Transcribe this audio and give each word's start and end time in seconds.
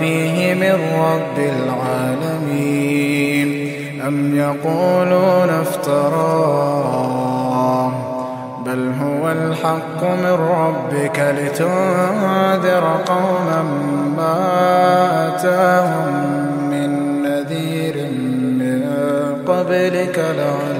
فيه 0.00 0.54
من 0.54 0.76
رب 0.98 1.38
العالمين. 1.38 3.50
أم 4.06 4.36
يقولون 4.36 5.50
افتراه. 5.50 7.30
بل 8.66 8.92
هو 9.02 9.32
الحق 9.32 10.04
من 10.04 10.38
ربك 10.50 11.34
لتنذر 11.38 12.84
قوما 13.06 13.62
ما 14.16 14.38
أتاهم 15.28 16.12
من 16.70 16.90
نذير 17.22 17.96
من 18.58 18.80
قبلك 19.48 20.16
لعلهم 20.18 20.79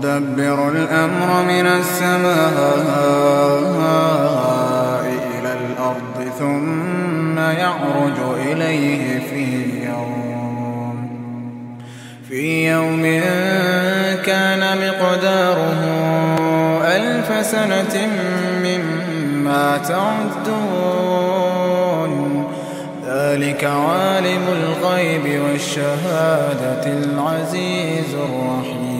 يدبر 0.00 0.68
الأمر 0.68 1.42
من 1.42 1.66
السماء 1.66 2.40
إلى 5.04 5.52
الأرض 5.52 6.18
ثم 6.38 7.38
يعرج 7.38 8.18
إليه 8.46 9.18
في 9.30 9.44
يوم 9.86 11.10
في 12.28 12.70
يوم 12.70 13.02
كان 14.24 14.62
مقداره 14.78 15.80
ألف 16.84 17.46
سنة 17.46 18.08
مما 18.64 19.78
تعدون. 19.88 21.30
ذلك 23.06 23.64
عالم 23.64 24.42
الغيب 24.48 25.42
والشهادة 25.42 26.84
العزيز 26.86 28.14
الرحيم. 28.14 28.99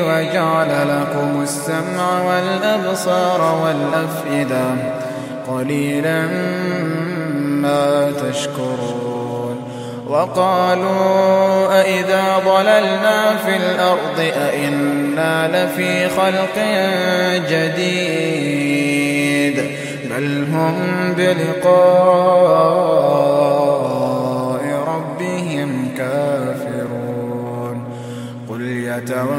وجعل 0.00 0.88
لكم 0.88 1.42
السمع 1.42 2.22
والأبصار 2.22 3.40
والأفئدة 3.64 4.64
قليلا 5.48 6.26
ما 7.44 8.12
تشكرون 8.12 9.04
وقالوا 10.06 11.80
أئذا 11.80 12.24
ضللنا 12.46 13.36
في 13.36 13.56
الأرض 13.56 14.18
أئنا 14.20 15.48
لفي 15.48 16.08
خلق 16.08 16.58
جديد 17.50 19.14
بل 20.10 20.46
هم 20.52 20.76
بلقاء 21.16 22.64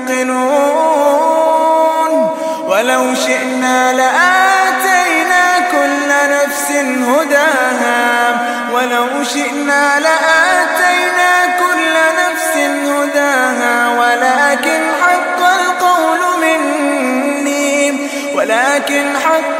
موقنون 0.00 1.10
ولو 2.68 3.14
شئنا 3.14 3.92
لآتينا 3.92 5.60
كل 5.72 6.08
نفس 6.08 6.70
هداها. 7.08 8.38
ولو 8.72 9.24
شئنا 9.24 10.00
لآتينا 10.00 11.46
كل 11.58 11.94
نفس 12.22 12.56
هداها. 12.88 13.88
ولكن 13.98 14.80
حق 15.02 15.40
القول 15.60 16.20
مني. 16.42 18.08
ولكن 18.34 19.04
حق 19.18 19.59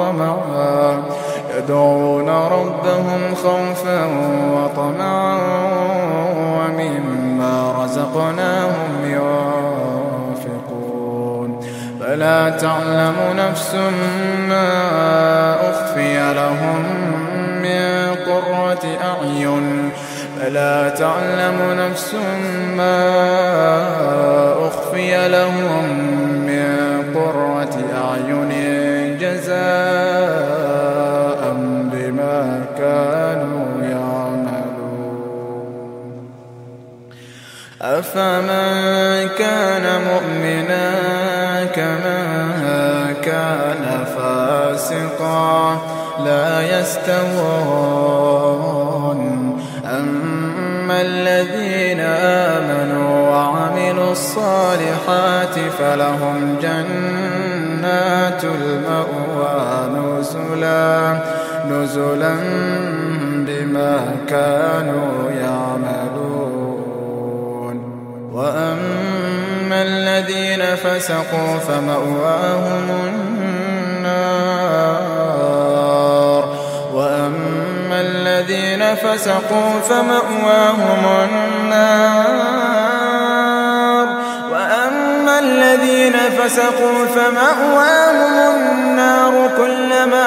وطمعا. 0.00 1.02
يدعون 1.58 2.28
ربهم 2.28 3.34
خوفا 3.34 4.04
وطمعا 4.54 5.38
ومما 6.36 7.84
رزقناهم 7.84 9.04
ينفقون. 9.04 10.40
فلا 12.00 12.50
تعلم 12.50 13.16
نفس 13.36 13.74
ما 14.48 14.70
أخفي 15.70 16.34
لهم 16.34 16.84
من 17.62 18.14
قرة 18.14 18.84
أعين. 19.04 19.90
فلا 20.40 20.88
تعلم 20.88 21.58
نفس 21.78 22.14
ما 22.76 23.00
أخفي 24.68 25.28
لهم 25.28 25.84
أفمن 38.10 39.28
كان 39.38 39.86
مؤمنا 40.02 40.90
كمن 41.74 43.14
كان 43.22 43.84
فاسقا 44.16 45.78
لا 46.24 46.80
يستوون. 46.80 48.00
أما 49.84 51.00
الذين 51.00 52.00
آمنوا 52.50 53.30
وعملوا 53.30 54.12
الصالحات 54.12 55.54
فلهم 55.78 56.56
جنات 56.62 58.44
المأوى 58.44 59.90
نزلا 59.94 61.18
نزلا 61.70 62.36
بما 63.46 63.96
كانوا 64.28 65.19
فسقوا 70.84 71.58
فمأواهم 71.58 72.86
النار. 73.08 73.40
وأما 76.94 78.00
الذين 78.00 78.94
فسقوا 78.94 79.80
فمأواهم 79.88 81.02
النار. 81.24 82.46
وأما 84.52 85.38
الذين 85.38 86.16
فسقوا 86.38 87.06
فمأواهم 87.14 88.34
النار 88.54 89.34
كلما 89.56 90.26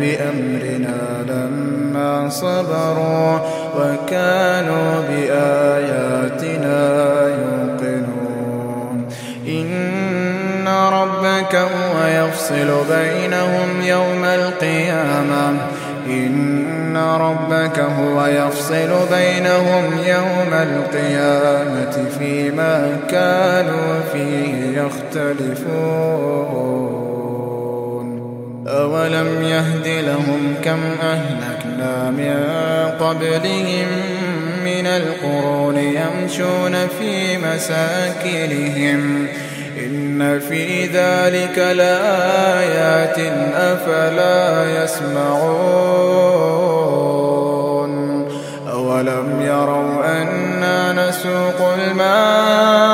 بأمرنا 0.00 1.00
لما 1.28 2.28
صبروا 2.28 3.38
وكانوا 3.76 5.00
بآياتنا 5.08 6.78
يوقنون. 7.28 9.08
إن 9.48 10.68
ربك 10.68 11.54
هو 11.54 12.06
يفصل 12.06 12.70
بينهم 12.90 13.82
يوم 13.82 14.24
القيامة. 14.24 15.56
إن 16.06 16.96
ربك 16.96 17.78
هو 17.78 18.26
يفصل 18.26 18.90
بينهم 19.12 19.84
يوم 20.06 20.52
القيامة 20.52 22.04
فيما 22.18 22.96
كانوا 23.10 24.00
فيه 24.12 24.80
يختلفون. 24.80 26.34
أولم 28.68 29.42
يهد 29.42 29.86
لهم 29.86 30.54
كم 30.64 30.80
أهلكنا 31.02 32.10
من 32.10 32.44
قبلهم 33.00 33.86
من 34.64 34.86
القرون 34.86 35.76
يمشون 35.76 36.88
في 36.98 37.38
مساكنهم 37.38 39.26
إن 39.78 40.40
في 40.40 40.86
ذلك 40.86 41.58
لآيات 41.58 43.18
أفلا 43.54 44.64
يسمعون 44.84 46.14
أولم 48.72 49.42
يروا 49.42 50.22
أنا 50.22 51.08
نسوق 51.08 51.74
الماء 51.74 52.93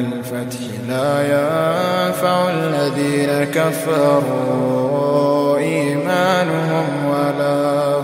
الفتح 0.00 0.58
لا 0.88 1.22
ينفع 1.22 2.50
الذين 2.50 3.44
كفروا 3.44 5.00
إيمانهم 5.58 6.86
ولا 7.06 7.99